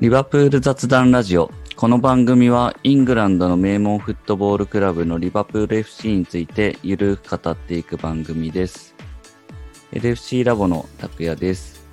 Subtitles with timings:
[0.00, 1.50] リバプール雑談ラジオ。
[1.74, 8.94] この番組はイングランドの名門フットボールクラブのリバプール FC についてゆるく語っていく番組です。
[9.90, 11.84] LFC ラボの拓也です。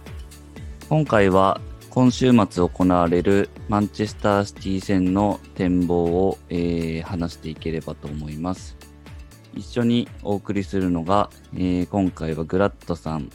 [0.88, 1.60] 今回は
[1.90, 8.78] 今週末行われるマンチェスターシティ戦の展望を、えー話していければと思います。
[9.56, 13.32] 一緒にお送りするのが、えー今回はグラッドさん、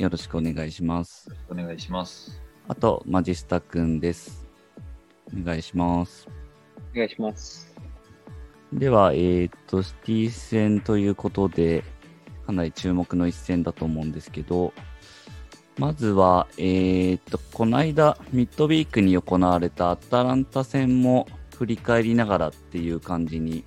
[0.00, 1.30] よろしくお願いします。
[1.48, 2.47] お願いします。
[2.70, 4.46] あと、マジスタくんです。
[5.34, 6.28] お願いします。
[6.92, 7.74] お願いします。
[8.74, 11.82] では、えっ、と、シティ戦ということで、
[12.46, 14.74] かなり注目の一戦だと思うんですけど、
[15.78, 23.64] まずは、えっ、と、この間、ミッドウィークに行われたアタランタ戦も振り返りながらっていう感じに、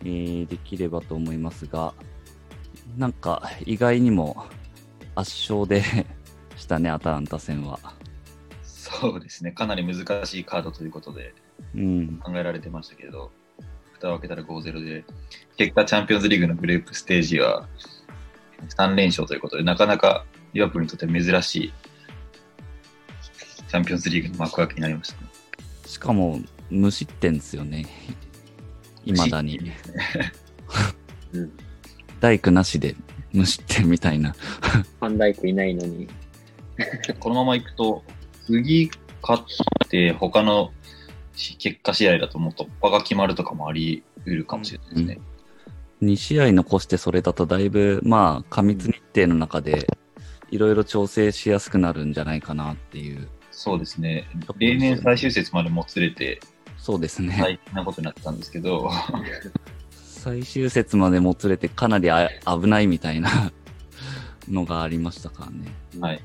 [0.00, 1.94] えーできればと思いますが、
[2.96, 4.46] なんか、意外にも
[5.14, 5.84] 圧勝で
[6.56, 8.01] したね、アタランタ戦は。
[9.00, 11.34] そうですね、かなり難しいカードということで
[11.74, 12.18] うん。
[12.22, 13.30] 考えられてましたけど、
[13.94, 15.04] 蓋を開けたら5-0で、
[15.56, 17.68] 結果チャンピオンズリーグのグループステージは
[18.76, 21.72] 3連勝ということで、なかなかリバプールにとって珍しい
[23.68, 25.28] チャンピオンズリーグの幕開けになりましたね。
[25.86, 27.86] しかも、無失点ですよね。
[29.04, 29.58] 未だに。
[31.32, 31.52] うん
[32.20, 32.94] 大工なしで
[33.32, 34.30] 無失点みたいな。
[34.30, 36.06] ファンダイクいないのに。
[37.18, 38.04] このままいくと、
[38.46, 38.90] 次
[39.22, 40.72] 勝って他の
[41.58, 45.20] 結果試合だともう突破が決まるとかもあり得るかもしれないですね。
[46.02, 49.86] 2試合残してそれだとだいぶ、まあ、過密日程の中で、
[50.50, 53.28] いろいろ調整しやすくなるんじゃないかなっていう。
[53.52, 54.26] そうですね。
[54.58, 56.40] 例年最終節までもつれて
[56.82, 57.36] そうですね。
[57.38, 58.90] 大変なことになってたんですけど、
[59.92, 63.52] 最終節までもつれてかなりあ危ないみたいな
[64.48, 65.68] のがありましたからね。
[66.00, 66.20] はい。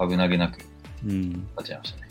[0.00, 0.58] 危なげなく
[1.04, 1.48] うん。
[1.56, 2.08] 勝ちましたね。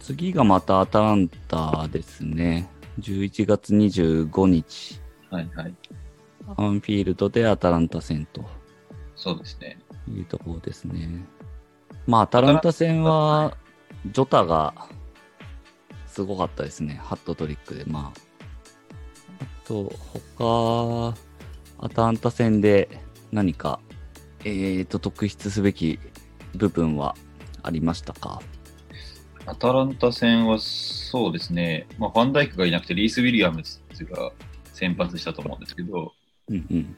[0.00, 2.68] 次がまたアタランタですね。
[3.00, 5.00] 11月25日、
[5.30, 5.74] はいはい。
[6.56, 8.44] アンフィールドでアタランタ戦と。
[9.14, 9.78] そうですね。
[10.08, 11.24] いうところですね。
[12.06, 13.56] まあ、アタランタ戦は、
[14.06, 14.74] ジョタが
[16.06, 17.00] すごかったですね。
[17.04, 17.84] ハットトリックで。
[17.84, 18.20] まあ。
[19.42, 19.92] あと、
[20.38, 21.14] 他、
[21.80, 22.88] アタランタ戦で
[23.30, 23.80] 何か、
[24.44, 25.98] えーと、特筆すべき
[26.58, 27.16] 部分は
[27.62, 28.42] ありましたか？
[29.46, 34.30] アタランタ戦はそうですね、まあ、ファンダイクがいなくてリース・ウィリアムズが
[34.74, 36.12] 先発したと思うんですけど、
[36.48, 36.96] うんうん。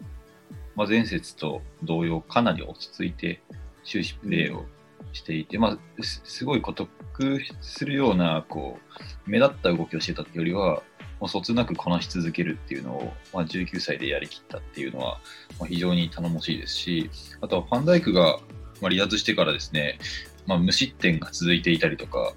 [0.74, 3.40] まあ、前節と同様、かなり落ち着いて
[3.84, 4.64] 終始プレーを
[5.12, 6.90] していて、まあ、すすごいこう特
[7.38, 8.78] 筆するようなこ
[9.26, 10.82] う目立った動きをしてたよりは、
[11.20, 15.20] もうそつなくこなし続けるっていうのを、まあ、19歳でやりきったっていうのは、
[15.58, 17.10] まあ、非常に頼もしいですし、
[17.40, 18.40] あとはファンダイクが、
[18.80, 19.98] まあ、離脱してからですね、
[20.46, 22.32] まあ、無失点が続いていたりとか、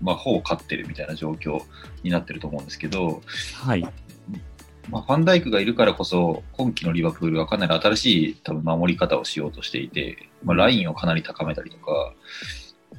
[0.00, 1.62] まあ、ほぼ勝ってるみたいな状況
[2.02, 3.22] になってると思うんですけど、
[3.54, 3.82] はい。
[4.90, 12.12] まあ、ファンダイクがいるからこそ、今季のリバプールはかなり新しい多分守り方をしようとしていて、まあ、ラインをかなり高めたりとか、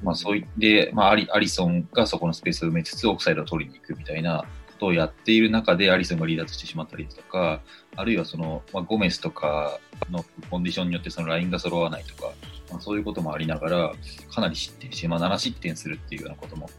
[0.03, 7.61] まあ、そういって、まあ、アリアリソンがそこのスペースを埋めつつ、オフサイドを取りに行くみたいなことをやっている中で、アリソンが離脱してしまったりとか、
[7.95, 12.33] あるいはその、まあ、ゴメスとかのコンディションによってそのラインが揃わないとか、
[12.75, 13.93] まあ、そういうこともありながら、
[14.29, 16.69] かなり失点して、まあ、7失点するっていうようなことも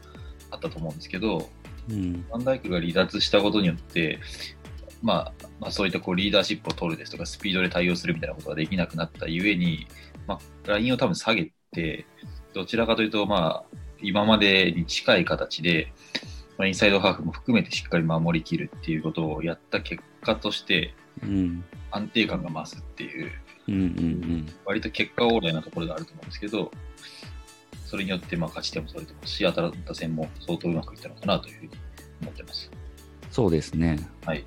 [0.51, 1.49] あったと思うんですけど、
[1.89, 2.25] うん。
[2.29, 4.19] ファンダイクが離脱したことによって、
[5.01, 9.87] まあ、まあ、そういったこうリーダーシップを取るですとか、スピードで対応するみたいなことができなくなったゆえに、
[10.27, 12.05] まあ、ラインを多分下げて、
[12.53, 15.91] どちらかというと、まあ、今までに近い形で、
[16.57, 20.93] まあ、インサイドハーフも含めてしっかり守りきるっていうことをやった結果として、
[21.23, 21.63] うん。
[21.91, 23.31] 安定感が増すっていう、
[23.67, 26.71] うんうん割と結果オーライなところがあると思うんですけど、
[27.85, 31.71] それによってまあ勝ち点も取れてますし、アタランタ戦も相当うまくいったのかなというふうに
[32.21, 32.69] 思ってます。
[32.71, 33.31] うん。
[33.31, 33.97] そうですね。
[34.25, 34.43] はい。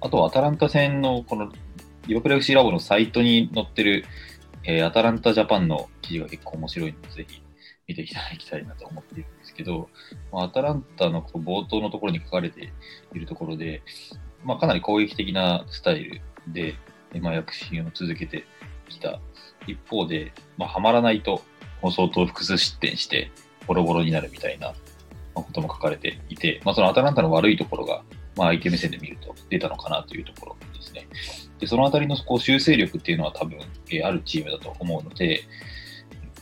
[0.00, 1.52] あと、アタランタ戦のこの
[2.06, 4.04] リバプール FC ラボのサイトに載ってる、
[4.64, 7.42] えーアタランタジャパンの記事が結構面白いので、ぜひ
[7.86, 9.88] 見ていただきたいなと思っているんですけど、
[10.32, 12.72] まあ、アタランタの冒頭のところに書かれて
[13.14, 13.82] いるところで、
[14.44, 16.87] まあ、かなり攻撃的なスタイルで、えー
[17.20, 18.44] まあ、躍進を続けて
[18.88, 19.20] きた
[19.66, 21.42] 一方で、まあ、はまらないと、
[21.82, 23.30] もう相当複数失点して、
[23.66, 24.68] ボロボロになるみたいな
[25.38, 28.02] まあことも書かれていて、まあ、そのアタランタの悪いところが、
[28.36, 31.06] まあ、相手目線で見ると出たのかなというところですね。
[31.58, 33.58] で、そのあたりのこう修正力っていうのは多分、
[33.90, 35.42] えーあるチームだと思うので、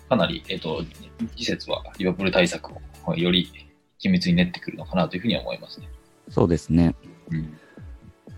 [0.09, 0.85] かなり、えっ、と、
[1.37, 3.51] 次節はリバプール対策をまあより
[4.01, 5.89] 緊密に練ってくるのかなというふうには思いますね。
[6.29, 6.95] そうですね。
[7.31, 7.59] うん。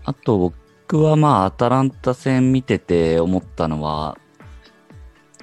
[0.03, 0.55] あと僕
[0.97, 4.17] はまあアタランタ戦見てて思ったのは、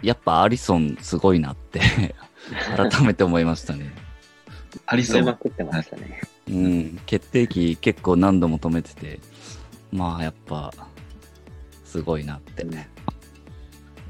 [0.02, 1.80] やっぱアリソンすごいなって
[2.76, 3.92] 改めて思いましたね。
[4.86, 5.22] ありそう。
[5.22, 6.20] 止めまくってましたね。
[6.48, 9.20] うん、決定機結構何度も止めてて、
[9.90, 10.72] まあやっぱ、
[11.84, 12.64] すごいなって。
[12.64, 12.72] 当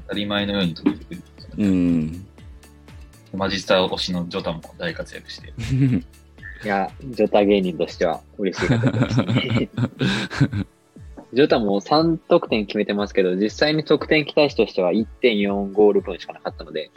[0.09, 1.23] たり前のように飛びてくる。
[1.57, 2.25] うん。
[3.33, 5.53] マジスター推しのジョタも大活躍して。
[6.63, 9.69] いや、ジョタ芸人としては嬉しいことですね。
[11.33, 16.89] ジョタも3得点決めてますけど、実際に得点期待値としては1.4ゴール分しかなかったので、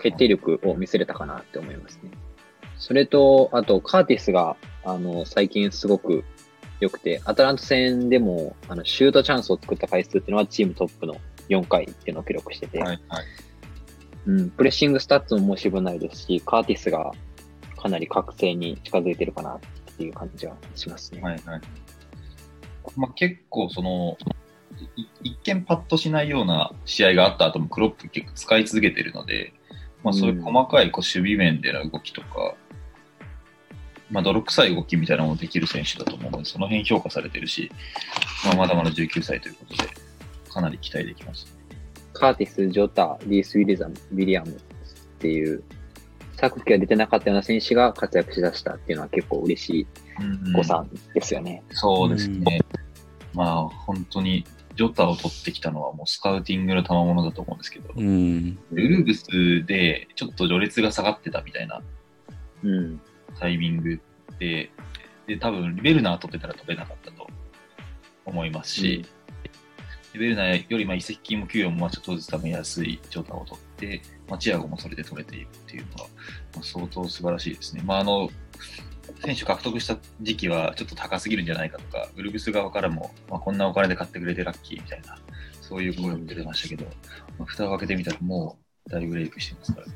[0.00, 2.10] 決定力を見せれたかなって思いますね。
[2.78, 6.24] それと、あと、カーティスが、あの、最近すごく
[6.80, 11.16] 良くて、アタランタ戦でも、あの、シュートチャンスを作った回数っていうのはチームトップの
[11.48, 13.24] 4回っていうのを記録してて、はいはい。
[14.26, 17.12] うん、プレッシングスタッツも申し分ないですし、カーティスが
[17.76, 19.60] かなり覚醒に近づいてるかなっ
[19.96, 21.20] ていう感じはしますね。
[21.20, 21.60] はいはい。
[22.96, 24.16] まあ、結構その、
[24.96, 29.52] い一見パッとしないような試合があった後もクロップ結構使い続けてるので、
[30.02, 32.54] まあ、そういう細かいこう守備面での動きとか、
[34.10, 37.70] まあ、泥臭い動きみたいなのもできる選手だと思うので、その辺評価されてるし、
[38.44, 39.88] まあ、まだまだ19歳ということで、
[40.52, 41.52] かなり期待できます、ね。
[42.12, 44.54] カーティス、ジョタ、リース・ウィリザム、ウィリアムっ
[45.18, 45.62] ていう、
[46.36, 49.86] 昨季は出てなかったような選手が活躍しだしたっていうのは結構嬉しい
[50.54, 51.62] 誤算ですよね。
[51.70, 52.60] そうですね。
[53.34, 54.44] まあ、本当に、
[54.76, 58.58] ジョタを取ってきたのはもうスカウティングの賜物だと思うんですけど、うん。
[58.72, 61.80] ウルブスでちょっと序列が下がってたみたいな
[62.62, 63.00] うん。
[63.38, 64.00] タイミング
[64.38, 64.70] で、
[65.26, 67.26] で、多分、ベルナー取ってたら飛べなかったと
[68.24, 69.04] 思いますし、
[70.12, 76.08] でベルナーよりまあ移籍金も給与もまあちょっとずつ多分安い状態を取って、まあ、チアゴもそれで取れているっていうのは、
[76.54, 77.82] まあ、相当素晴らしいですね。
[77.84, 78.30] まあ、あの、
[79.24, 85.18] 選手獲得した時期はちょっと高すぎるんじゃないかとか、ウルブス側からも、まあ、こんなお金で買ってくれてラッキーみたいな、
[85.60, 86.84] そういう声も出てましたけど、
[87.38, 89.92] まあ、蓋を開けてみたらもう大ブレイクしてますからね。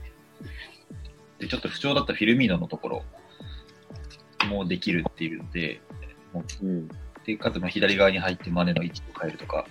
[1.38, 3.04] で、ちょっと不調だったフィルミーノのところ
[4.48, 5.80] もできるっていうので、
[6.32, 6.88] もううん。
[7.24, 9.66] で、かつま左側に入ってマネの位置を変えるとか、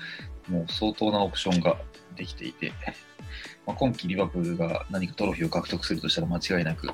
[0.47, 1.77] もう相当なオプションが
[2.15, 2.71] できていて、
[3.65, 6.87] まあ、今季リバプールが何かトロフィーを獲得するとしたら間違いなく、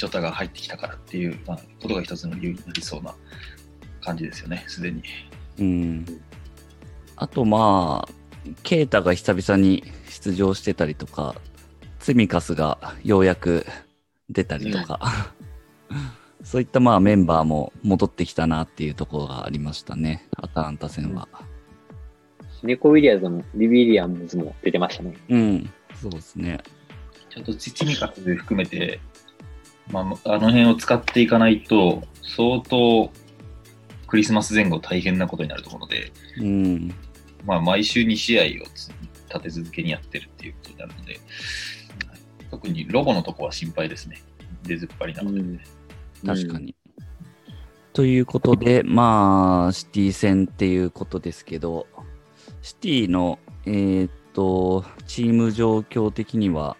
[0.00, 3.14] ジョタが入ってきたからっていう、まあ、ことが一つの理由になりそうな
[4.00, 5.02] 感じですよね、すでに。
[5.58, 6.06] うん。
[7.16, 8.12] あとまあ、
[8.62, 11.34] ケイタが久々に出場してたりとか、
[11.98, 13.66] ツミカスがようやく
[14.30, 15.34] 出たりとか、
[16.44, 21.28] そういったまあメンバーも戻ってきたなっていうところがありましたね、アタランタ戦は。
[22.62, 25.14] ネコ・ウィリアムズも、リビリアムズも出てましたね。
[25.28, 26.58] うん、そうですね。
[27.28, 28.98] ちゃんとチミカス含めて、
[29.90, 33.10] まあ、あの辺を使っていかないと、相当
[34.06, 36.94] クリスマス前後大変なことになると思うので、うん、
[37.44, 38.90] まあ、毎週2試合をつ
[39.28, 41.20] 立て続けにやってるっていうことになるので、
[42.50, 44.20] 特にロボのとこは心配ですね。
[44.64, 45.40] 出ずっぱりなので。
[45.40, 45.60] うん
[46.24, 46.74] 確かに。
[47.92, 51.86] ということで、まあ、シティ戦っていうことですけど、
[52.62, 56.76] シティの、えーっと、チーム状況的には、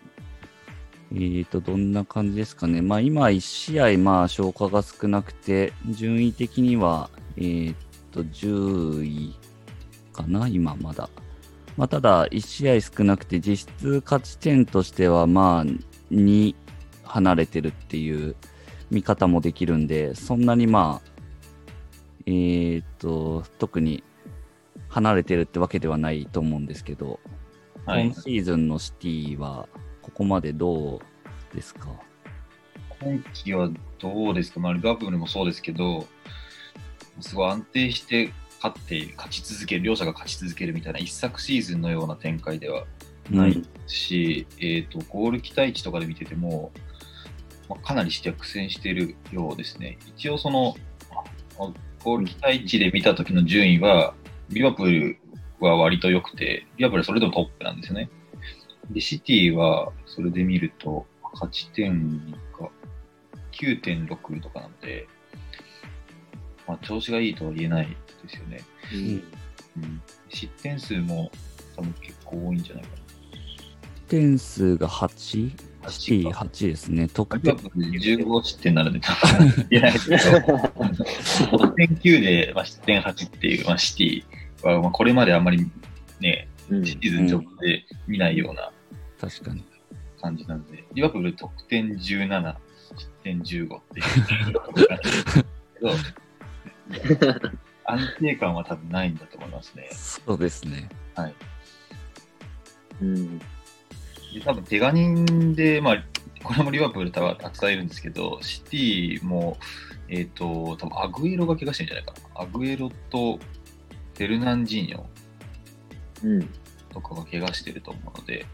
[1.13, 2.83] えーっと、どんな感じですかね。
[2.83, 7.77] まあ、今、1試合、まあ、消化が少なくて、順位的には、えーっ
[8.13, 9.35] と、10位
[10.13, 11.11] かな、今、まだ。
[11.77, 15.65] まあ、ただ、1試合少なくて、実質勝ち点としては、まあ、
[16.13, 16.55] 2
[17.05, 18.37] 離れてるっていう
[18.91, 21.11] 見方もできるんで、そんなにまあ、
[22.27, 24.05] えーっと、特に
[24.89, 27.19] 離れてるってわけではないと思うんですけど、
[27.87, 28.15] はい今。
[28.15, 29.69] シーズンのシティは、
[30.03, 31.89] ここまでどうですか？
[33.01, 36.07] 今季はどうですか、まあ、リバプールもそうですけど、
[37.21, 42.85] すごい安定して勝っている、勝ち続ける、両者が勝ち続けるみたいな一昨シーズンのような展開では
[43.31, 46.73] ないし、えっ、と、ゴール期待値とかで見てても、
[47.69, 49.99] まあ、かなりして苦戦しているようですね。
[50.17, 50.77] 一応その、
[52.05, 54.15] ゴール期待値で見た時の順位は、
[54.51, 55.19] リバプール
[55.61, 58.11] は割と良くて、リバプールはそれでもトップなんですよね。
[58.91, 62.69] で、シティはそれで見ると、勝ち点が
[63.53, 65.07] 9.6とかなので、
[66.67, 67.89] まあ、調子がいいとは言えない
[68.23, 68.61] ですよね。
[68.93, 69.23] うん
[69.83, 71.31] うん、失点数も
[71.77, 72.97] 多分結構多いんじゃないかな。
[74.09, 75.53] 点数が 8?
[75.89, 77.09] シティ8ですね。
[77.09, 85.71] 得点リバプール15失点なので、多分言えないですけど、得点9で、まあ、失点8っていう、まあ、シティは、まあ、これまであんまり
[86.21, 88.71] ね、うんシーズン直で見ないような
[89.21, 89.65] 確かに。
[90.21, 92.57] 感じなので、リバプール得点17、
[92.97, 94.65] 失点15っていう。
[96.93, 97.51] けど
[97.85, 99.89] 安定感は多分ないんだと思いますね。
[99.93, 100.89] そうですね。
[101.15, 101.35] はい。
[103.03, 103.39] うん。
[103.39, 103.45] で
[104.45, 106.05] 多分、怪我人で、まあ、
[106.43, 109.57] これもリバプールたたくさんいるんですけど、シティも、
[110.09, 112.43] えっ、と、多分アグエロが怪我してるんじゃないかな。
[112.43, 115.05] アグエロとフェルナンジーニョ
[116.25, 116.49] うん。
[116.93, 118.47] とかが怪我してると思うので、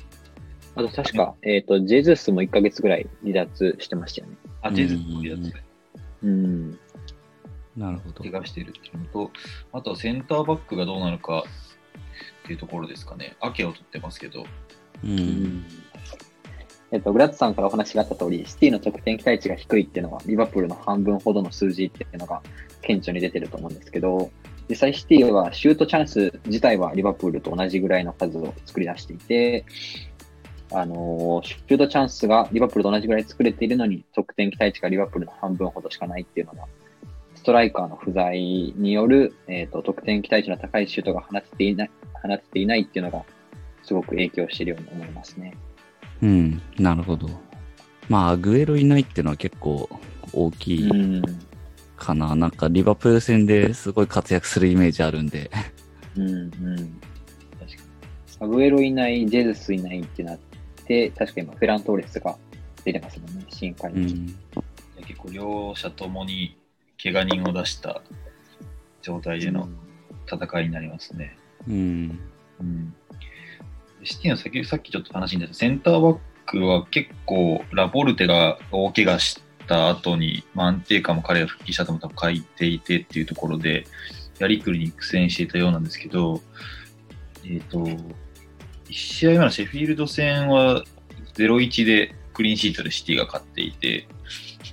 [0.76, 4.36] あと確か、えっ、と、ジェズスも1ヶ月ぐらい離脱してましたよね。
[4.60, 5.52] あ、ジェズもやつ
[6.22, 6.70] うん。
[7.76, 8.30] なるほど怪。
[8.30, 9.30] 我してるっていうのと、
[9.72, 11.44] あとはセンターバックがどうなのか
[12.44, 13.36] っていうところですかね。
[13.40, 14.44] アケを取ってますけど、
[15.02, 15.64] うん。
[16.92, 22.42] えっと、グラッツさんからお話があった通り、シティの得点期待値が低いっていうのは、リバプールの半分ほどの数字っていうのが
[22.82, 24.30] 顕著に出てると思うんですけど、
[24.68, 29.64] 実際シティはシュートチャンス自体はリバプールと同じぐらいの数を作り出していて、
[30.72, 36.64] あのーシュートチャンスがリバプールと同じぐらい作れているのに、得点期待値がリバプールの半分ほどしかないっていうのが、
[37.34, 41.90] ストライカーの不在による、えっと得点期待値の高いシュートが放てていない
[42.22, 43.24] 放てていないっていうのが、
[43.82, 45.54] すごく影響しているように思いますね。
[46.22, 46.62] うん。
[46.78, 47.28] なるほど。
[48.08, 49.88] まあ、アグエロいないっていうのは結構
[50.32, 51.22] 大きいうん
[51.96, 52.34] かな。
[52.34, 55.50] なんか、リバプール戦ですごい活躍するイメージあるんで。
[56.16, 56.50] うんうん。
[57.58, 57.82] 確か
[58.40, 58.40] に。
[58.40, 60.38] アグエロいない、ジェズスいないってなっ
[60.86, 62.36] て、確か今、フェラントーレスが
[62.84, 64.00] 出てますもんね、新加入。
[64.00, 64.36] うん。
[65.06, 66.56] 結構両者ともに
[67.02, 68.02] 怪我人を出した
[69.02, 69.68] 状態での
[70.26, 71.36] 戦いになりますね。
[71.68, 72.20] うん。
[72.60, 72.94] うん、
[74.02, 83.84] シティの先さっきちょっと話に出たセンターバックは結構ラポルテが大怪我した後に、まあ、安定感も彼が復帰したとも多分書いていてっていうところで
[84.38, 86.40] やりくりに苦戦していたようなんですけど、
[87.44, 87.86] えっ、と、
[88.88, 90.84] 1試合目のシェフィールド戦は
[91.34, 94.06] 0-1でクリーンシートでシティが勝っていて、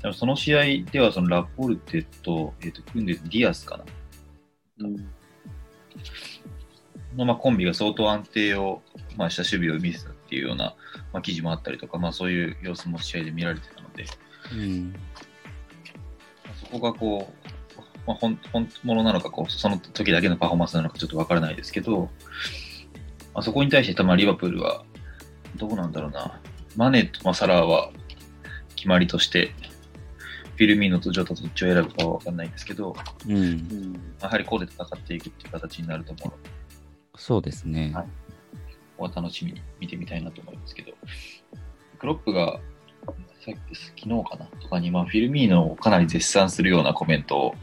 [0.02, 3.86] でもその試合ではそのラポルテと,、えー、と組んでるディアスかな。
[4.80, 4.96] うん。
[7.16, 8.82] の、まあ、コンビが相当安定を、
[9.16, 10.76] まあ、した守備を見せたっていうような、
[11.12, 14.06] まあ、記事もあったりとか、まあ、そういう様子も試合で見られてたので、
[14.54, 14.96] うん。
[16.60, 22.10] そこがこう、まあ、本本物なのかこう、その時だけのパフォーマンスなのかちょっとわからないですけど、
[23.34, 24.84] まあ、そこに対して、まあ、リバプールは、
[25.56, 26.40] どうなんだろうな、
[26.76, 27.92] マネと、まあ、サラーは
[28.76, 29.54] 決まりとして、
[30.56, 32.96] フィルミーノとジョタどっちを選ぶかはわかんないんですけど、
[33.28, 33.36] うん。
[33.36, 33.94] うん。
[34.22, 36.50] やはりこうで戦っていくっていう形になると思うので、
[37.16, 37.92] そうですね。
[37.94, 38.06] はい。
[38.06, 38.10] こ
[38.98, 40.92] こは楽しみに見てみたいなと思いますけど、
[41.98, 42.60] クロップが
[43.46, 47.56] さっき昨日かなとかに、まあ、フィルミーノをかなり絶賛するようなコメントを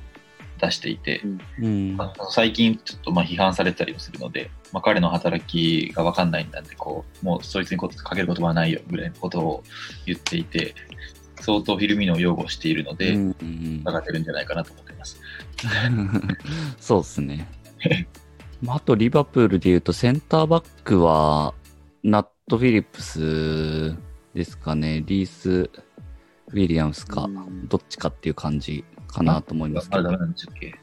[0.61, 1.23] 出していて、
[1.61, 1.97] うん。
[1.97, 9.65] まあ最近ちょっとまあ批判されたりもするので、まあ、彼の働きが分かんないんだんでこう、もうそいつにかける言葉はないよぐらいのことを
[10.07, 10.75] 言っていて、
[11.41, 15.21] 相当フィルミーノを擁護しているので、上がってるんじゃないかなと思っています。
[16.79, 17.49] そうですね。
[18.63, 21.55] まあ、あと、リバプールで言うと、センターバックは、
[22.03, 23.97] ナット・フィリップス
[24.35, 25.03] ですかね。
[25.07, 25.71] リース・
[26.49, 30.27] ウィリアムスか、うんどっちかっていう感じかなと思いますけどまだダメ。
[30.27, 30.75] なんでしたっけ？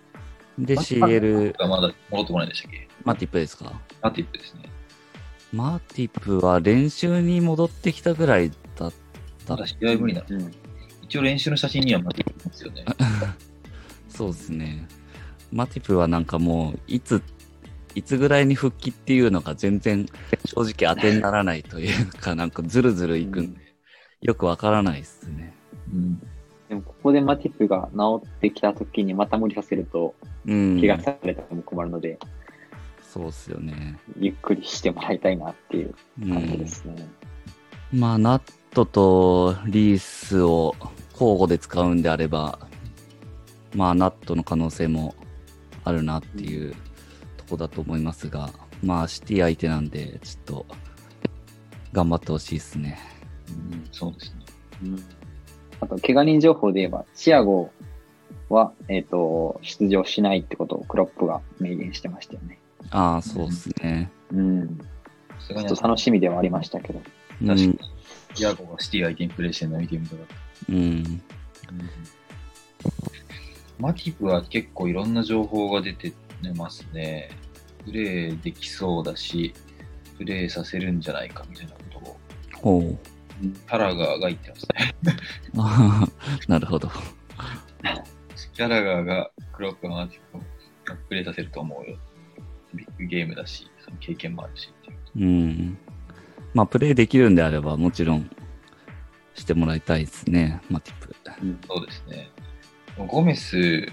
[0.59, 2.87] で、CL、がまだ戻ってこないんでしたっけ？
[3.03, 3.79] マティップですか？
[4.01, 4.69] マティップですね。
[5.53, 8.93] マティップは練習に戻ってきたぐらいだっ
[9.45, 10.37] たまだ試合無理なの？
[10.37, 10.51] うん
[11.03, 12.83] 一応練習の写真にはマティップいますよね。
[14.09, 14.85] そうですね。
[15.53, 17.23] マティプはなんかもう、いつ、
[17.95, 20.05] いつぐらいに復帰っていうのが全然
[20.43, 23.61] 正直当てにならないというか、なんかずるずるいくんで、
[24.21, 25.55] よくわからないですね。
[25.93, 26.21] うん。
[26.69, 30.13] でもここでマティップが治ってきた時にまた無理させると、
[30.45, 30.79] うん。
[30.79, 32.19] 怪我されたらも困るので、
[33.01, 33.97] そうっすよね。
[34.19, 36.67] ゆっくりしてもらいたいなっていううん感じで。
[36.67, 37.07] すね。
[37.93, 40.75] まあ、ナットとリースを
[41.13, 42.59] 交互で使うんであれば、
[43.73, 45.15] まあ、ナットの可能性も
[45.85, 46.75] あるなっていう
[47.37, 48.51] とこだと思いますが、
[48.83, 50.65] まあ、シティ相手なんで、ちょっと、
[51.93, 52.99] 頑張ってほしいですね。
[53.49, 54.45] うん、そうですね。
[54.83, 55.16] うん
[55.81, 57.71] あと、怪我人情報で言えば、チアゴ
[58.49, 62.59] は、えっ、と、出場しないってことをクロップが明言してましたよね。
[62.91, 64.09] ああ、そうっすね。
[64.31, 64.77] うん。
[65.47, 67.01] ちょっと楽しみではありましたけど。
[67.41, 67.47] うん。
[67.47, 67.79] 確かに
[68.39, 70.35] ヤゴがシティ相手にプレーしてるのを見てみたかった。
[70.73, 71.21] うん。
[73.79, 76.13] マティプは結構いろんな情報が出て
[76.55, 77.29] ますね。
[77.85, 79.53] プレーできそうだし、
[80.17, 82.17] プレーさせるんじゃないかみたいなことを、
[82.61, 82.97] ほう。
[83.67, 84.95] タラガーが言ってますね。
[85.57, 86.07] あ
[86.45, 86.89] ーなるほど。
[88.53, 90.41] ギャラガーがクロップのマティプを
[91.09, 91.97] プレーさせると思うよ。
[92.73, 95.27] ビッグゲームだし、その経験もあるしっていう。
[95.27, 95.77] うん。
[96.53, 98.29] まあ、プレイできるんであれば、もちろん、
[99.35, 101.15] してもらいたいですね、マティプ。
[101.67, 102.29] そうですね。
[103.07, 103.87] ゴメス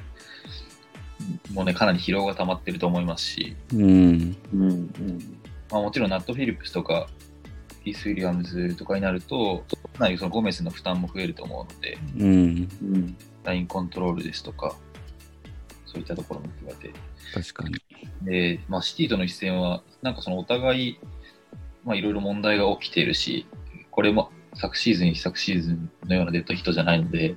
[1.52, 4.36] もね、かなり疲労が溜まってると思いますし、うん。
[4.52, 4.62] うん。
[4.62, 5.38] うん。
[5.70, 7.06] まあ、もちろんナット・フィリップスとか、
[7.84, 9.64] リース・ウィリアムズとかになると、
[9.94, 12.68] かなりそのゴメスの負担も増えると思うので、うん。
[12.82, 13.16] うん。
[13.44, 14.74] ラインコントロールですとか、
[15.86, 16.92] そういったところも含めて。
[17.32, 17.74] 確かに。
[18.22, 20.98] で、まあ、シティとの一戦は、なんかそのお互い、
[21.84, 23.46] まあ、いろいろ問題が起きているし、
[23.90, 27.36] これも昨シーズン、昨シーズンのようなデッドヒットじゃないので、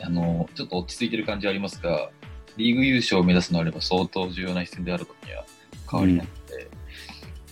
[0.00, 2.10] あの、ちょっと落ち着いてる感じはありますが、
[2.56, 5.44] リーグ優勝を目指すのであれば相当重要な一戦であることには
[5.90, 6.43] 変わりないので、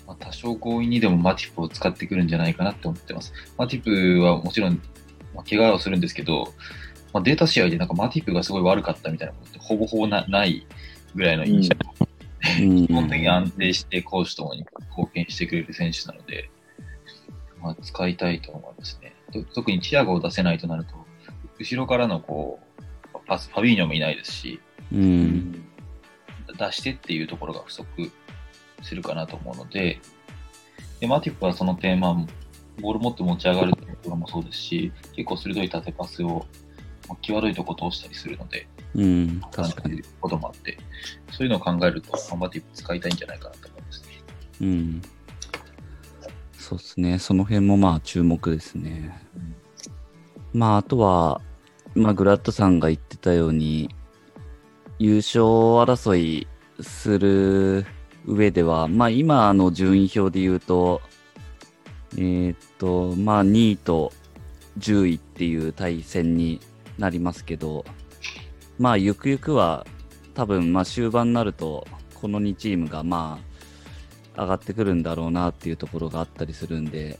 [0.06, 3.32] まあ、多少強引にでもマティプを使ってくるんじゃないかなって思ってます。
[3.56, 4.75] マティプはもちろん、
[5.35, 6.52] まあ、怪我をするんですけど、
[7.12, 10.66] まあ、データ試合でなんかマティプがすごい悪かったみたいなことってほぼほぼなない
[11.14, 11.76] ぐらいの印象
[12.61, 12.87] うん。
[12.87, 16.50] 基本的に安定して攻守ともに貢献してくれる選手なので、
[17.61, 19.14] まあ、使いたいと思いますね。
[19.32, 20.94] と特にチアゴを出せないとなると、
[21.59, 22.59] 後ろからのこ
[23.14, 24.61] う、パス、ファビーニョもいないですし、
[24.92, 25.64] うん。
[26.59, 27.87] 出してっていうところが不足
[28.82, 30.00] するかなと思うので、
[31.00, 32.14] でマティックはその点、まあ、
[32.80, 36.46] ボール持って持ち上がるところもそうですし、結構鋭い縦パスを、
[37.08, 39.42] まあ際どいとこ通したりするので、うん。
[39.50, 40.02] 確かに。
[40.20, 40.78] こともあって、
[41.30, 44.08] そういうのを考えると、まあマティック使いたいんじゃないかなと思いますね。
[44.60, 45.02] うん。
[46.52, 47.18] そうですね。
[47.18, 49.20] その辺もまあ注目ですね。
[50.52, 51.40] まああとは、
[51.94, 53.94] まあグラッドさんが言ってたように、
[54.98, 56.46] 優勝争い
[56.80, 57.84] する
[58.26, 61.00] 上では、まあ今の順位表で言うと、
[62.17, 64.12] えーっと、まあ2位と
[64.79, 66.61] 10位っていう対戦に
[66.99, 67.85] なりますけど、
[68.79, 69.87] まあゆくゆくは
[70.35, 73.38] 多分まあ終盤になると、この2チームがま
[74.37, 77.19] あ上がってくるんだろうなっていうところがあったりするんで、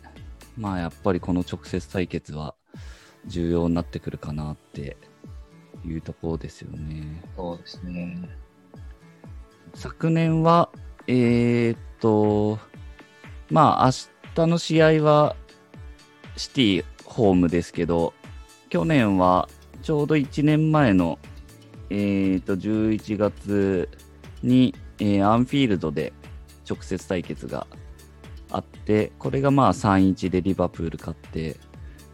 [0.57, 2.55] まあやっぱりこの直接対決は
[3.27, 4.97] 重要になってくるかなって
[5.85, 7.23] いうところですよね。
[7.37, 8.29] そうですね。
[9.75, 10.71] 昨年は、
[11.07, 12.59] えーっと、
[13.51, 13.93] まあ明
[14.35, 15.37] 日の試合は
[16.37, 18.15] シティホームですけど、
[18.69, 19.49] 去年は
[19.83, 21.19] ちょうど1年前の、
[21.91, 23.89] えーっと11月
[24.43, 26.13] に、えーアンフィールドで
[26.69, 27.67] 直接対決が
[28.51, 31.57] あって、これがまあ3-1でリバプール勝って、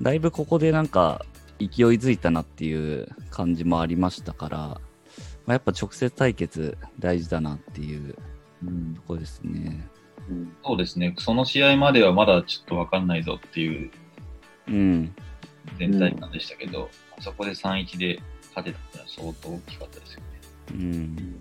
[0.00, 1.24] だいぶここでなんか
[1.58, 4.80] 勢いづいたなっていう感じもありましたから、ま
[5.48, 8.14] あ、やっぱ直接対決大事だなっていう
[8.94, 9.88] ところですね。
[10.28, 10.56] うん。
[10.64, 11.14] そうですね。
[11.18, 13.90] その試合まではまだちょっとわかんないぞっていう
[14.68, 15.14] うん。
[15.78, 16.88] 全体感でしたけど、
[17.20, 18.20] そこで3-1で
[18.54, 20.26] 勝てたっていうのは相当大きかったですよね。
[20.70, 21.40] うん。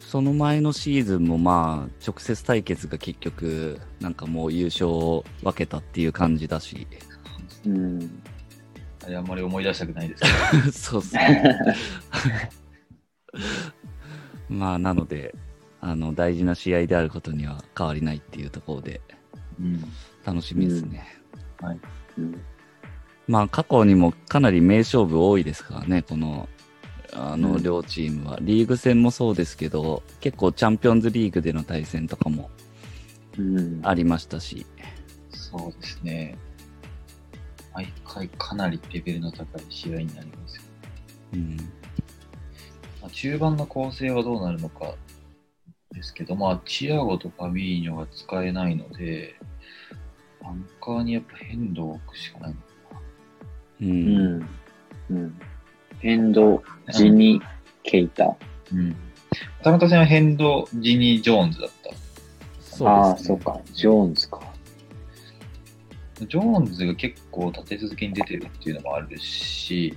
[0.00, 6.86] その前のシーズンもまあ、直接対決が結局、なんかもう優勝を分けたっていう感じだし。
[7.66, 8.22] うん。
[9.04, 11.60] あれあんまり思い出したくないですけど、 そうっすね。
[14.48, 15.34] まあ、なので、
[15.86, 19.00] あの、大事な試合であることには変わりないっていうところで、
[19.60, 19.84] うん。
[20.24, 21.06] 楽しみですね。
[22.18, 22.40] うん。
[23.28, 26.48] まあ、過去にもかなり名勝負多いですからね、この、
[27.12, 28.38] あの、うん両チームは。
[28.42, 32.50] リーグ戦もそうですけど、結構チャンピオンズリーグでの対戦とかも
[33.38, 33.80] うん。
[33.84, 34.66] ありましたし。
[35.30, 36.36] そうですね。
[37.72, 40.62] 毎回かなりレベルの高い試合になりますよ。
[41.34, 41.56] うん。
[43.00, 44.96] まあ、中盤の構成はどうなるのか
[45.96, 49.34] ですけど、まあ、チアゴとファビーニョが使えないので、
[50.44, 52.60] アンカーにやっぱ変動を置くしかないのか
[53.80, 53.84] う。
[53.84, 54.48] うんん。
[55.10, 55.40] うん。
[56.00, 57.40] 変動、ジニ、
[57.82, 58.26] ケイタ。
[58.26, 58.36] な。
[58.74, 58.96] うん。
[59.62, 61.70] 田中戦は変動、ジニー・ジョーンズだっ
[62.78, 62.84] た？
[62.84, 63.60] ああ、ですねそうか。
[63.72, 64.40] ジョーンズか。
[66.20, 69.96] ジョーンズが結構立て続けに出てるっていうのもあるし、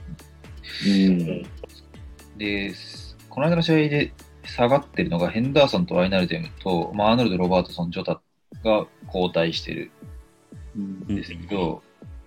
[0.88, 1.44] うん。
[2.38, 2.74] で、
[3.30, 4.14] この間の試合で
[4.56, 8.22] 下がってるのがヘンダーソンとワイナルデムと、まあ、アーノルド、ロバートソン、ジョタ
[8.64, 9.92] が交代してる
[10.76, 11.82] うんんですけど、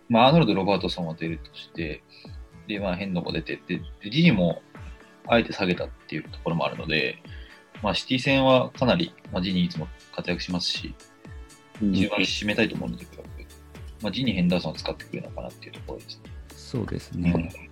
[0.08, 2.02] まあ、アーノルド、ロバートソンは出るとして、
[2.68, 4.62] で、まあ、ヘンドも出てって、でジニも
[5.26, 7.18] あえて下げたっていうところもあるので、
[7.82, 10.94] まあ、シティ戦はかなり、まあ、ジニいつも活躍しますし、
[11.80, 13.04] うん中盤締めたいと思うので、
[14.02, 16.30] まあ、ジニ、ヘンダーソンを使ってくるのかなっていうところですね。
[16.54, 17.70] そうですね。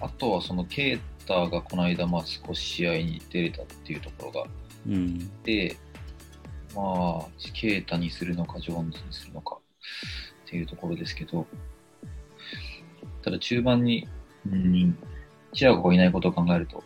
[0.00, 4.46] あとはそのケータがこの間まあ少し試合に出れたっていうところが
[4.86, 5.42] うん。
[5.42, 5.76] で、
[6.74, 11.46] まあ、ケータにするのか、ジョーンズにするのかっていうところですけど、
[13.22, 14.08] ただ中盤に、
[14.50, 14.96] うん、
[15.52, 16.82] チアゴがいないことを考えると、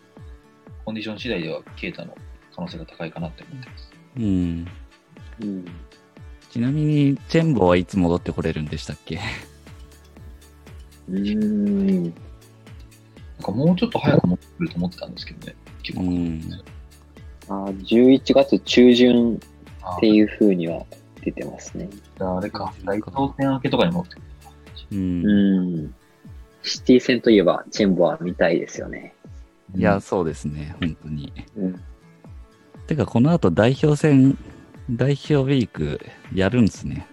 [0.84, 2.14] コンディション次第ではケータの
[2.54, 3.90] 可能性が高いかなって思ってます。
[4.18, 4.68] うん。
[5.40, 5.64] うん。
[6.50, 9.20] ちなみに、チェンボはいつ戻ってこれるんでしたっけ？
[11.08, 12.14] うん。
[13.46, 15.54] かもうちょっと早く持ってくると思ってたんですけどね。
[15.82, 16.42] 結構うん。
[17.48, 20.84] あー11月中旬っていう風には
[21.22, 21.88] 出てますね。
[22.18, 24.22] あれか、大東戦明けとかに持ってくる。
[24.92, 25.26] うん。
[25.26, 25.94] うん。
[26.62, 29.14] シティ戦といえば、チェンボは見たいですよね。
[29.74, 31.32] いや、そうですね、本当に。
[31.56, 31.80] うん。
[32.86, 34.36] てか、この後代表戦、
[34.90, 36.00] 代表ウィーク
[36.34, 37.06] やるんですね。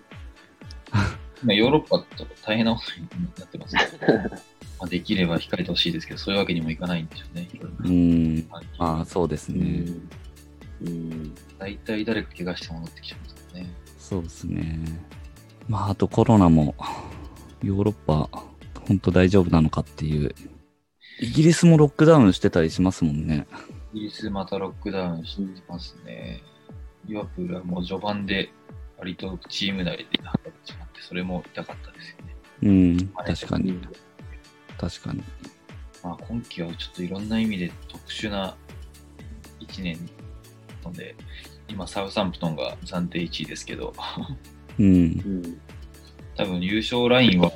[1.44, 4.14] 今、ヨーロッパと大変なことになってますけど、
[4.84, 7.48] まあ、できれば控えてほしいですけど、そういうわけにもいかないんでしょうね。
[7.86, 8.48] うん。
[8.50, 9.64] ままあ、そうですうね。
[9.64, 10.10] ん。
[10.86, 11.36] うん。
[11.58, 13.74] 大体誰か怪我して戻ってきちゃうんですよね。
[13.98, 14.80] そうですね。
[15.70, 16.76] まあ、あとコロナも、
[17.64, 18.30] ヨーロッパ、
[18.86, 20.36] 本当大丈夫なのかっていう。
[21.22, 23.48] イギリスもロックダウンしてたりしますもんね。
[23.94, 26.44] イギリスまたロックダウンしてますね。
[27.06, 28.52] リバプールはもう序盤で
[28.98, 32.34] 割とチーム内で離れてしまって、それも痛かったですよね。
[32.64, 33.80] うん、確かに、
[34.84, 35.24] 確かに。
[36.04, 38.58] まあ、今季はちょっといろんな意味で特殊な
[39.62, 39.98] 1年
[40.84, 41.16] なので、
[41.70, 43.94] 今サウサンプトンが暫定1位ですけど、
[44.78, 45.62] うんう、ん。
[46.36, 47.52] 多分優勝ラインは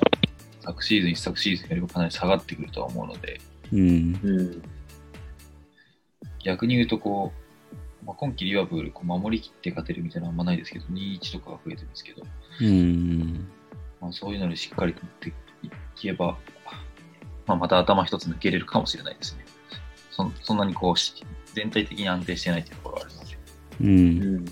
[0.60, 3.40] 昨シーズン、一昨シーズンよりもかなり下がってくるとは思うので、
[3.72, 4.62] うん、うん。
[6.42, 7.32] 逆に言うとこ
[8.02, 12.22] う、まあ、今季リバプールこう守りきって勝てるみたいなのはあんまないですけど、2-1とかが増えてるんですけど、
[12.62, 13.46] うん、
[14.00, 15.28] まあ、そういうのにしっかりとって
[15.62, 16.38] いけば、
[17.48, 19.44] まあ、また頭一つ抜けれるかもしれないですね。
[20.10, 21.14] そそんなにこうし
[21.54, 23.38] 全体的に安定してないっていうところはあるので。
[23.80, 24.44] う、うんん。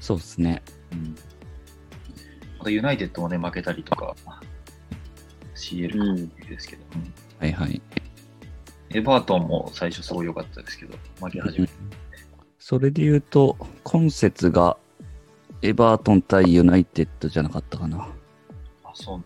[0.00, 0.62] そうですね。
[0.92, 1.14] うん
[2.58, 4.16] またユナイテッドもね、負けたりとか、
[5.54, 7.80] CL かうんですけど、うんはいはい。
[8.90, 11.72] エバートンも最初すごい良かったですけど、負け始めて、
[12.58, 14.76] それで言うと、今節が
[15.62, 18.08] エバートン対ユナイテッドじゃなかったかな。
[18.82, 19.24] あ、そう。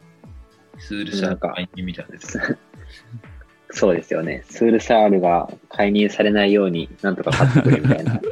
[0.79, 2.45] スールシャー解任みたいなですね。
[3.71, 4.45] そうですよね。
[4.49, 8.21] スールサールが介入されないように、なんとか勝ってくれみたいな。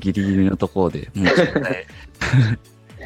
[0.00, 1.10] ギリギリのところで。
[1.14, 1.24] も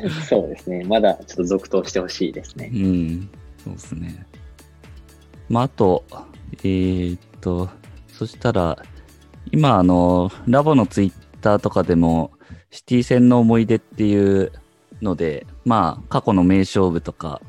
[0.04, 0.84] うそうですね。
[0.84, 2.70] まだちょっと続投してほしいですね。
[2.72, 3.28] うん、
[3.62, 4.26] そうですね。
[5.48, 6.04] まあ、あと、
[6.58, 7.68] えーっと、
[8.08, 8.82] そしたら、
[9.50, 12.32] 今、あの、ラボのツイッターとかでも、
[12.70, 14.52] シティ戦の思い出っていう
[15.02, 17.40] ので、まあ、過去の名勝負とか、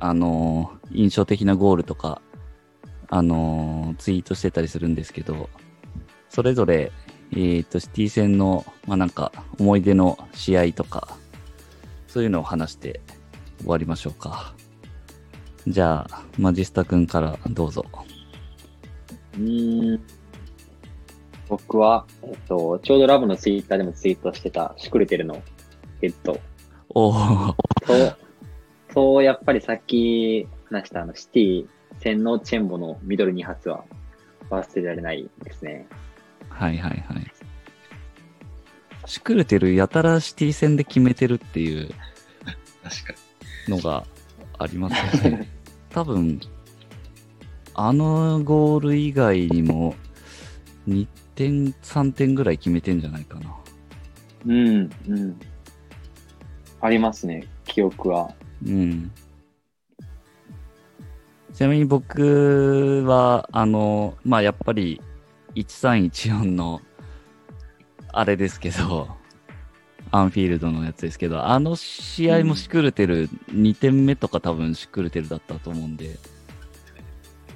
[0.00, 2.20] あの、印象的なゴールとか、
[3.08, 5.48] あの、ツイートしてたりするんですけど、
[6.28, 6.90] それぞれ、
[7.32, 11.16] えーっと、シティ戦の、まあなんか、思い出の試合とか、
[12.08, 13.00] そういうのを話して
[13.60, 14.54] 終わりましょうか。
[15.66, 17.84] じゃあ、マジスタ君からどうぞ。
[19.38, 20.00] うん。
[21.48, 25.42] 僕は、えっと、ちょうどラボのツイッターでもツイートしてたシュクルテルの
[26.00, 26.40] ヘッド
[26.90, 27.54] おー、
[27.86, 28.16] と、
[28.92, 31.68] と、やっぱりさっき話したあのシティ
[32.00, 33.84] 戦のチェンボのミドル2発は
[34.50, 35.86] 忘れられないですね。
[36.48, 37.32] はいはいはい。
[39.06, 41.90] シュクルテルやたらシティ戦で決めてるっていう
[42.82, 43.14] 確か
[43.68, 44.04] のが
[44.58, 45.48] ありますよね。
[45.90, 46.40] 多分、
[47.74, 49.94] あのゴール以外にも
[50.88, 53.56] 2点、3点ぐらい決めてんじゃないかな。
[54.46, 55.40] うん、うん。
[56.84, 58.30] ありますね、記憶は。
[58.62, 59.10] うん。
[61.54, 65.00] ちなみに僕は、あの、まあ、やっぱり、
[65.54, 66.82] 1314の、
[68.12, 69.08] あれですけど、
[70.10, 76.18] アンフィールドのやつですけど、あの試合もシクルテル、2点目とか多分シクルテルだったと思うんで、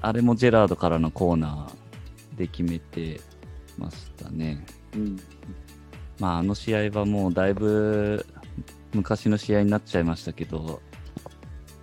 [0.01, 3.21] あれもジェラードからのコーナーで決めて
[3.77, 4.64] ましたね。
[4.95, 5.19] うん。
[6.19, 8.25] まあ、あの試合はもうだいぶ
[8.94, 10.81] 昔の試合になっちゃいましたけど、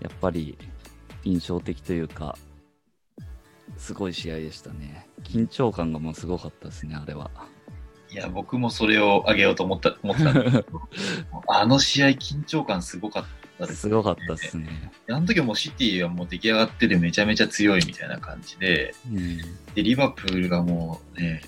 [0.01, 0.57] やっぱり
[1.23, 2.37] 印象的というか、
[3.77, 5.07] すごい試合でしたね。
[5.23, 7.29] 緊張感がもうすごかったですね、あれは。
[8.09, 10.81] いや、僕もそれをあげようと思った、思ってたんですけど、
[11.47, 13.25] あの試合緊張感すごかっ
[13.59, 13.81] たです。
[13.81, 14.91] すごかったですね。
[15.09, 19.37] あの時はもうシティはもう出来上がっててめちゃめちゃ強いみたいな感じで、うん。
[19.73, 21.41] で、リバプールがもうね、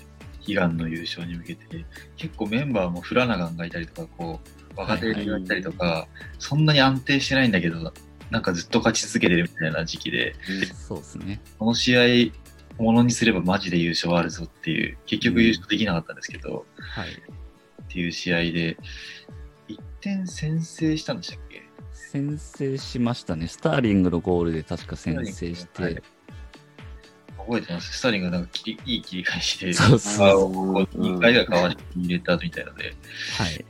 [0.46, 6.06] 悲願の優勝に向けて、結構メンバーもフラナガンがいたりとか、こう、若手がいたりとか、
[6.38, 7.92] そんなに安定してないんだけど、
[8.30, 10.34] なんかずっと勝ち続けてるみたいな時期で、
[10.74, 11.40] そうですね。
[11.58, 17.08] この試合、ものにすればマジで優勝あるぞっていう、結局優勝できなかったんですけど、はい。
[17.08, 18.76] っていう試合で、
[19.68, 21.62] 1点先制したんでしたっけ？
[21.92, 23.48] 先制しましたね。
[23.48, 26.02] スターリングのゴールで確か先制して、はい
[27.36, 27.98] 覚えてます？
[27.98, 32.94] スターリングがなんか切りいい切り返しで、そうそうあをこう2回が代わりに入れたみたいので、
[33.38, 33.64] はい。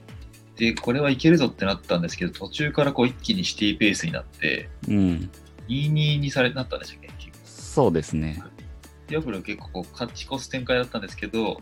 [0.58, 5.30] で、これはいけるぞってなったんですけど、途中からこう一気にシティペースになって、うん。
[5.68, 7.08] 2-2にされなったんでしたっけ？
[7.16, 8.42] 結構そうですね。
[9.08, 11.60] リアフルは結構こう勝ち越す展開だったんですけど、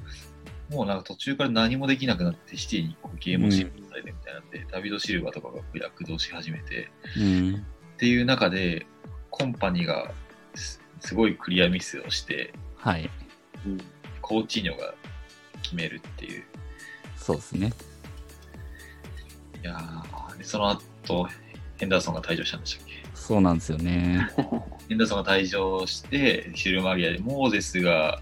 [0.70, 7.54] もうなんか途中から何もできなくなって、シティにこゲームをシフトされてみたいなんで、ダビド・シルバーとかが躍動し始めて、うん。
[7.54, 7.58] っ
[7.98, 8.86] ていう中で、
[9.30, 10.10] コンパニーが
[10.54, 13.10] すすごいクリアミスをして、はい。
[13.66, 13.78] うん
[14.22, 14.92] コーチーニョが
[15.62, 16.42] 決めるっていう。
[17.16, 17.72] そうですね。
[19.62, 19.78] いや
[20.42, 21.28] その後、
[21.78, 22.92] ヘンダーソンが退場したんでしたっけ？
[23.14, 24.28] そうなんですよね。
[24.88, 28.20] ヘンダーソンが退場して、終了間際で、モーゼスが、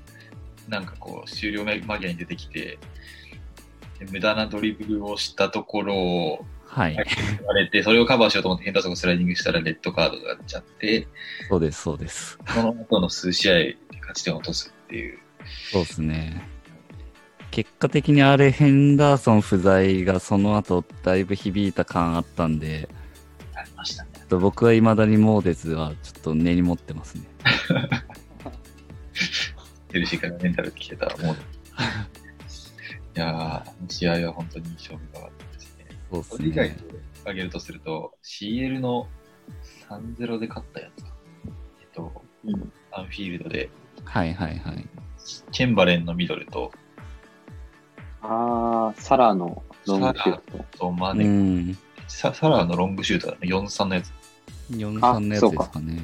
[0.69, 2.79] なんかこう、終了間際に出てきて、
[3.99, 6.95] で無駄なドリブルをしたところをはい。
[6.95, 11.07] 言われて、それをカバーしようと思ってヘンダーソンがスライディングしたらレッドカードがやっちゃって、
[11.49, 12.39] そうです、そうです。
[12.49, 15.19] その後の数試合で勝ち点を落とすっていう。
[15.71, 16.49] そうですね。
[17.55, 22.89] 結果的にあれ、ヘンダーソン不在がその後だいぶ響いた感あったんで、
[23.55, 24.11] ありましたね。
[24.29, 27.23] 僕は未だにモーデズはちょっと根に持ってますね。
[29.93, 31.35] ヘルシーからメンタル来てたらもう。
[31.37, 31.39] い
[33.15, 35.87] やー、試合は本当に印象深かったですね。
[36.11, 36.77] そうですそれ以外。
[37.21, 39.07] 挙げるとすると、CL の
[39.89, 41.13] 3-0で勝ったやつか。
[41.81, 43.71] えっと、うんアンフィールドで、
[44.05, 44.85] はいはいはい。
[45.53, 46.73] チェンバレンのミドルと、
[48.27, 50.59] ああ、サラーのロングシュート。
[50.59, 51.79] うとマネ、ん。
[52.09, 54.13] ササラーのロングシュートだね、4-3のやつ。
[54.71, 56.03] 4-3のやつですかね。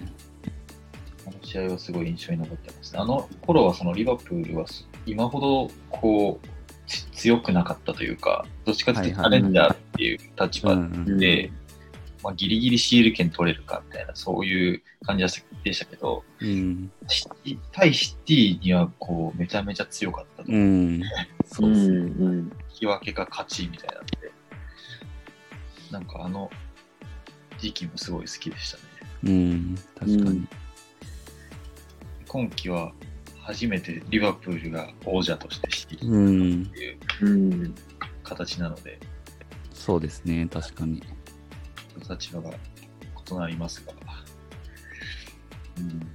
[1.27, 3.01] あの試合はすごい印象に残ってますね。
[3.01, 6.47] あの頃はそのリバプールはす今ほどこう
[6.87, 11.51] ち強くなかったというか、どっちかというとチャレンジャーっていう立場うんで、
[12.23, 15.25] まあ、ギリギリ CL 権取れるかみたいな、そういう感じ
[15.65, 16.91] でしたけど、うん。
[17.73, 20.53] 対シティにはこうめちゃめちゃ強かったと。
[20.53, 21.03] うん。
[21.47, 21.97] そうですね。
[21.97, 24.33] うん引き分けが勝ちみたいなんで、
[25.91, 26.51] なんかあの
[27.59, 28.83] 時期もすごい好きでしたね。
[29.25, 29.75] うん。
[29.99, 30.49] 確かに。
[32.27, 32.93] 今季は
[33.41, 36.65] 初めてリバプールが王者としてシティうにん。
[36.65, 37.75] っていううん。
[38.23, 38.99] 形なので、
[39.73, 40.47] そうですね。
[40.51, 41.03] 確かに。
[42.09, 42.51] 立場が
[43.31, 43.93] 異なりますが、
[45.79, 46.11] うん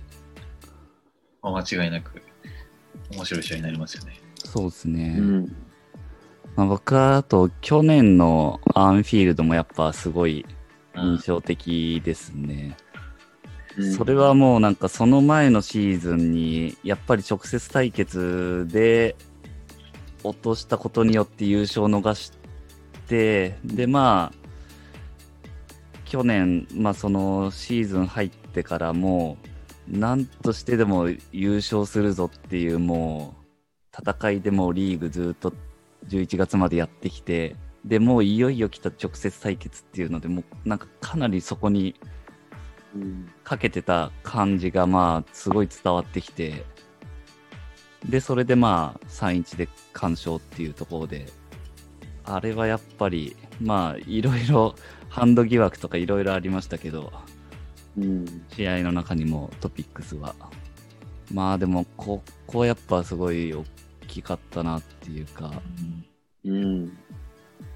[1.41, 2.21] まあ、間違いなく
[3.11, 4.19] 面白い試合になりますよね。
[4.43, 5.17] そうですね。
[5.19, 5.55] うん。
[6.55, 10.45] まあ、僕はあと去年のアンフィールドもやっぱすごい
[10.95, 12.77] 印象的ですね。
[13.97, 19.17] それはもうなんかその前のシーズンにやっぱり直接対決で
[20.23, 22.31] 落としたことによって優勝を逃し
[23.07, 24.44] て、でまあ、
[26.05, 29.37] 去年、まあそのシーズン入ってからも
[29.93, 35.53] う、なんとしてでも優勝するぞっていうもう、戦いでもリーグずっと
[36.07, 41.95] 11月までやってきて、でもういよいよ来た直接対決っていうので、もうなんかかなりそこに。
[43.43, 46.63] かけてた感じがまあすごい伝わってきて
[48.07, 51.25] でそれでまあ3-1で完勝っていうところで
[52.23, 54.75] あれはやっぱりまあいろいろ
[55.15, 57.13] ハンド疑惑とかいろいろありましたけど
[57.97, 58.25] うん。
[58.53, 60.35] 試合の中にもトピックスは
[61.33, 63.63] まあでもここはやっぱすごい大
[64.07, 65.53] きかったなっていうか
[66.43, 66.97] うんうん。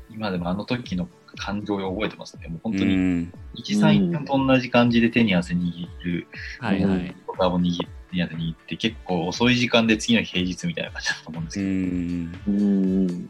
[0.09, 2.47] 今でもあの時の感情を覚えてますね。
[2.49, 6.27] もう本当うにん1、3、4と同じ感じで手に汗握る、
[6.59, 7.63] はいはいボタンを握
[8.09, 13.29] 手に汗握って結構遅い時間で次の日平日みたいな感じだと思うんですうけど、んうん。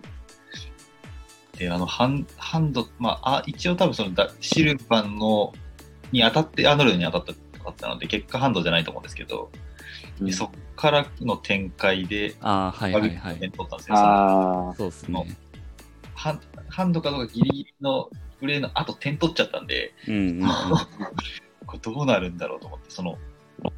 [1.60, 5.54] で、あの、ハンハンド、まあ、あ一応多分そのダシルバンの、
[6.12, 7.34] に当たって、アーノルドに当たった
[7.70, 9.50] ったので、結果ハンドじゃないと思うんですけど、
[10.22, 13.96] でそっからの展開で、ああはいはいはい点取ったんですよ。
[13.96, 14.76] そのああ。
[14.76, 15.38] そうですね
[16.14, 20.48] ハンハンドかどうかギリギリのプレーの後点取っちゃったんで、うんうんうん
[21.66, 23.16] これどうなるんだろうと思って、その、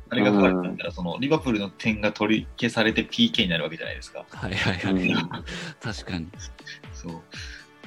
[0.10, 4.26] あれが書かれてたんだら、その、リバプールの点が取り消されて PK になるわけじゃないですか。
[4.30, 5.14] はいはいはい
[5.82, 6.28] 確かに
[6.94, 7.22] そう。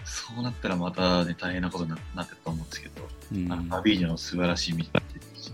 [0.05, 5.53] そうなったらまたね、大変なことにななってたと思うんですけど、うんあのファビージョの素晴らしい見たし、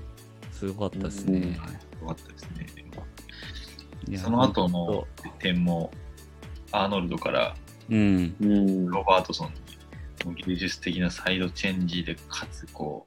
[0.53, 1.59] すごかったですね。
[2.01, 4.19] よかったですね。
[4.19, 5.07] その後のと
[5.39, 5.91] 点も、
[6.73, 7.55] アーノルドから
[7.91, 8.35] うん。
[8.41, 8.87] うん。
[8.87, 9.53] ロバートソン
[10.31, 13.07] に、技術的なサイドチェンジで、かつこ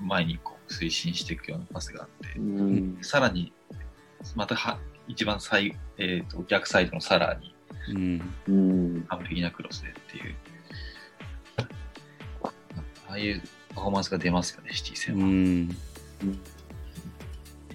[0.00, 2.98] う、前にこう推進していくようなパスがあって、うん。
[3.02, 3.52] さらに、
[4.34, 4.78] または
[5.08, 7.54] 一番サイ、えー、と逆サイドのサラーに
[7.88, 8.34] うん。
[8.48, 8.52] う
[8.98, 9.02] ん。
[9.08, 10.34] 完璧なクロスでっていう、
[13.10, 13.42] ああいう
[13.74, 15.24] パフォーマンスが出ますよね、シティう戦は。
[15.26, 15.70] ん。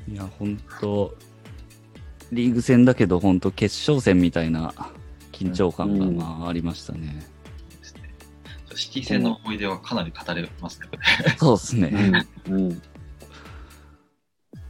[0.08, 1.14] いや、本当
[2.32, 4.74] リーグ戦だけど、本当決勝戦みたいな
[5.34, 7.26] 緊張感が、うんまあ、ありましたね。
[8.76, 10.88] シティ戦の思い出はかなり語れますね。
[11.38, 12.26] そうですね。
[12.50, 12.82] うん。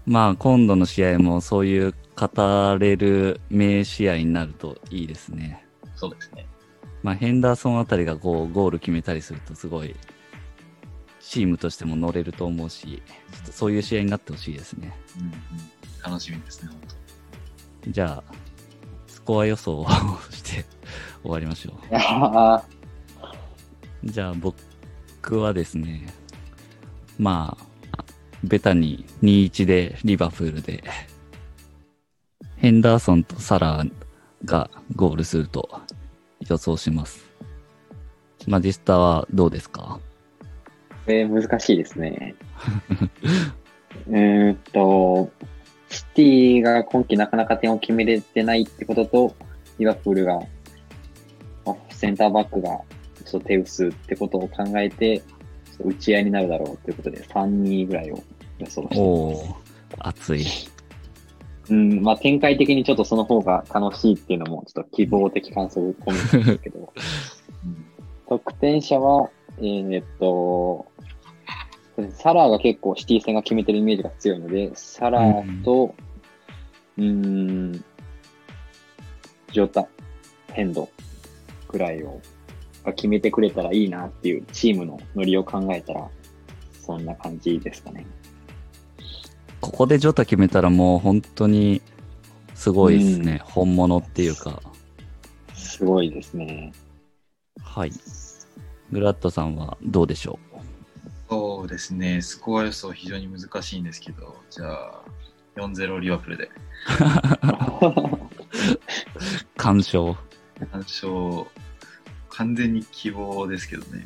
[0.08, 5.64] まあ、今度の試合もそういう語れる名試合になるといいですね。
[5.96, 6.48] そうですね。
[7.04, 9.96] まあ、ヘンダーソンあたりがこうゴール決めたりするとすごい
[11.28, 14.96] チームとしても乗れると思うし、ちょっとそういう試合になってほしいですね。
[15.20, 15.32] うんうん、
[16.12, 16.80] 楽しみですね、本
[17.86, 17.92] 当。
[17.92, 18.34] じゃあ、
[19.08, 19.88] スコア予想を
[20.32, 20.66] して
[21.24, 22.64] 終わりましょあ
[24.04, 24.10] う。
[24.10, 26.06] じゃあ僕はですね、
[27.18, 28.04] まあ、
[28.44, 30.84] ベタに2-1でリバプールで、
[32.58, 33.84] ヘンダーソンとサラ
[34.46, 35.82] がゴールすると
[36.48, 37.26] 予想します。
[38.48, 40.00] マジスタはどうですか？
[41.06, 42.36] これ難しいですね。
[44.08, 45.30] うーんと、
[45.90, 49.36] シティが今季なかなか点を決めれてないってことと、
[49.78, 50.40] リバプールが、
[51.66, 52.80] まあセンターバックが
[53.26, 55.22] ちょっと手薄ってことを考えて、
[55.80, 58.24] 打ち合いになるだろうということで、3-2ぐらいを
[58.60, 59.56] 予想していおます。
[60.00, 60.46] お熱い。
[61.70, 66.80] うん、まあ展開的にちょっとその方が楽しいっていうのも、ちょっと希望的観測込みなんですけど、
[67.66, 67.86] うん
[68.28, 70.86] 得点者は、えーっと、
[72.12, 75.96] サラーが結構シティ戦が決めてるイメージが強いので、サラーと、
[76.98, 77.72] うーん、
[79.52, 79.88] ジョタ、
[80.52, 80.90] ヘンド
[81.68, 82.22] ぐらいを
[82.86, 86.08] が決めてくれたらいいなっていうチームのノリを考えたら、
[86.82, 88.06] そんな感じですかね。
[89.60, 91.82] ここでジョタ決めたらもう本当に
[92.54, 93.42] すごいですね。
[93.44, 94.62] 本物っていうか。
[95.54, 96.72] すごいですね。
[97.62, 97.92] はい。
[98.92, 100.40] グラッドさんはどうでしょ
[101.66, 105.02] そうですね、スコア予想非常に難しいんですけど、じゃあ、
[105.56, 106.44] 4-0リバプールで。
[106.46, 106.50] う
[109.58, 110.16] 干渉。
[110.72, 111.12] 単勝、
[112.30, 114.06] 完全に希望ですけどね。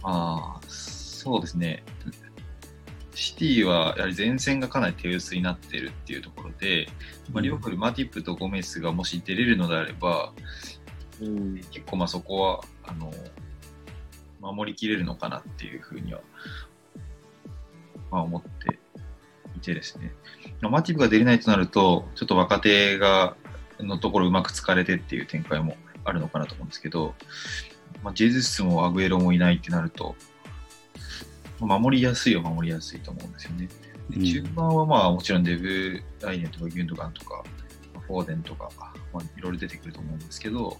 [0.00, 1.82] まあ、そうですね。
[3.12, 6.88] シティはやはり前線がかなり手薄になっているっていうところで、
[7.32, 10.32] まあ、リバプール、マティップとゴメスがもし出れるのであれば、
[11.20, 13.12] うん結構まあそこはあの
[14.40, 16.20] 守りきれるのかなっていうふうには、
[18.10, 18.78] まあ、思って
[19.56, 20.12] いてですね。
[20.60, 23.36] まあマティブが出れないとなると、ちょっと若手が
[23.80, 27.14] のところうまく疲れてっていう展開もあるのかなと思うんですけど、
[28.02, 30.14] まあ、ジェズスもアグエロもいないってなると、
[31.60, 33.68] まあ守りやすいは守りやすいと思うんですよね。
[34.10, 37.42] でうん中盤はまあもちろんデブ・ライネとかギュンドガンとか、
[38.06, 38.70] フォーデンとか、
[39.12, 40.76] まあ、いろいろ出てくると思うんですけど、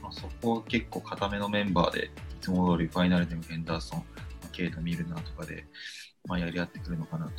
[0.00, 4.04] まあ、そこは結構固めのメンバーで、いつも通りファイナルでもヘンダーソン、ま
[4.46, 5.66] あケイト・ミルナーとかで、
[6.26, 7.32] まあ、やり合ってくるのかなと。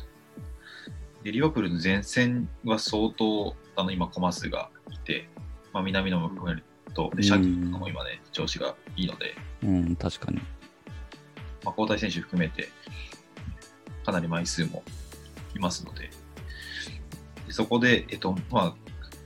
[1.22, 5.28] で、リバプールの前線は相当、あの、今、コマ数がいて、
[5.72, 10.38] まあ、南野も含めると、で、シャキとかも今ね、調子がいいので、うん、確かに。
[11.62, 12.70] まあ、交代選手含めて、
[14.04, 14.82] かなり枚数も
[15.54, 16.10] いますので、
[17.46, 18.74] でそこで、えっと、まあ、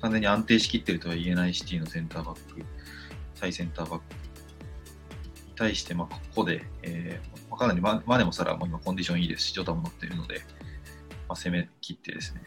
[0.01, 2.61] 完全に安定しきってるとは言えないシティのセンターバック、
[3.41, 4.24] 対センターバックに
[5.57, 10.41] 対して、まあ、ここで、えーまあかなりママネもサラも今コンディションいいですし、ジョタも乗っているので、
[11.29, 12.43] まあ、攻め切ってですね、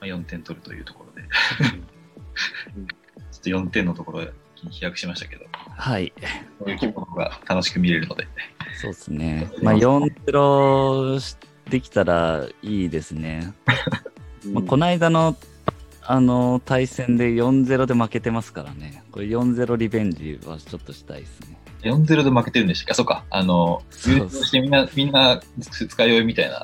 [0.00, 1.28] まあ、4点取るというところで、
[3.32, 6.12] ちょっと4点のところに飛躍しましたけど、はい。
[6.58, 8.28] こういう規模が楽しく見れるので、
[8.80, 9.50] そうですね。
[9.62, 11.36] まあ、4-0
[11.70, 13.52] できたらいいですね。
[14.52, 15.36] まあ、この間の、
[16.02, 19.02] あの、対戦で4-0で負けてますからね。
[19.12, 21.61] これ4-0リベンジはちょっとしたいですね。
[21.82, 22.92] 4-0で負けてるんでしたっけ？
[22.92, 23.24] あ、そうか。
[23.30, 26.62] あの、優勝してみんな、みんな二日酔いみたいな。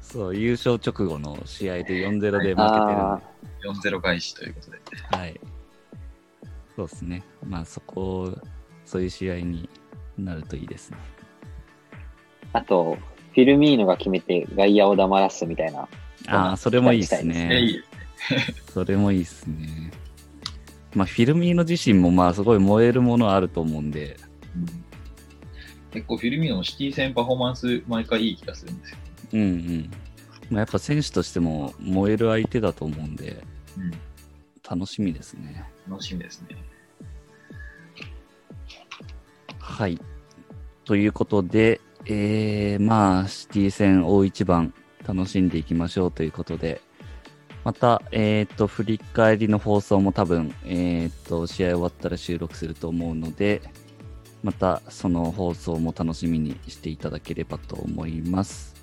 [0.00, 2.62] そう、優勝直後の試合で4-0で負けてるんで。
[2.62, 3.22] あは
[3.62, 4.78] 4-0返しということで。
[5.26, 5.40] い。
[6.76, 7.22] そうですね。
[7.46, 8.36] まあ、そこ、
[8.84, 9.68] そういう試合に
[10.18, 10.96] なるといいですね。
[12.52, 12.98] あと、
[13.32, 15.88] フィルミーノが決めて外野を黙らすみたいな。
[16.26, 17.60] ああ、それもいいですえいね。
[17.60, 17.80] い
[18.72, 19.68] それもいいですね。
[20.94, 24.16] まあ、フィルミーノ自身もまあ、すごい燃えるものはあると思うんで、
[24.56, 24.90] うん
[25.90, 28.98] 結構フィルミーノのシティ戦パフォーマンス毎回いい気がするんですよ。
[29.32, 29.90] うんうん。
[30.50, 33.42] まあ、やっぱ選手としても燃える相手だと思うんで、
[33.76, 33.90] うん。
[34.68, 35.64] 楽しみですね。
[35.88, 36.56] 楽しみですね。
[39.58, 40.00] はい。
[40.84, 44.72] ということで、えー、まあ、シティ戦大一番
[45.06, 46.80] 楽しんでいきましょうということで、
[47.64, 53.60] また、えっ、と、振り返りの放送も多分、えっ、と、試合終わったら収録すると思うので、
[54.42, 58.74] またその放送も楽しみにしていただければと思います。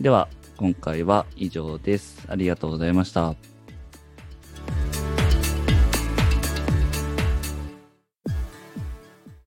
[0.00, 2.26] では、今回は以上です。
[2.28, 3.57] ありがとうございました。